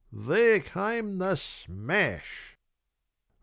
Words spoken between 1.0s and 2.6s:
the smash!